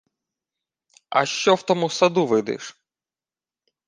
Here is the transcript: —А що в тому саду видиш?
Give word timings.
—А 1.09 1.25
що 1.25 1.55
в 1.55 1.63
тому 1.63 1.89
саду 1.89 2.25
видиш? 2.27 2.75